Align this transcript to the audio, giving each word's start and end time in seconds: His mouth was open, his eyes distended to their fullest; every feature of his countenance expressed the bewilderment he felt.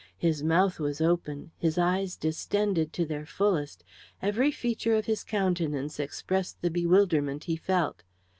His 0.17 0.41
mouth 0.41 0.79
was 0.79 0.99
open, 0.99 1.51
his 1.59 1.77
eyes 1.77 2.15
distended 2.15 2.91
to 2.93 3.05
their 3.05 3.23
fullest; 3.27 3.83
every 4.19 4.49
feature 4.49 4.95
of 4.95 5.05
his 5.05 5.23
countenance 5.23 5.99
expressed 5.99 6.59
the 6.63 6.71
bewilderment 6.71 7.43
he 7.43 7.55
felt. 7.55 8.01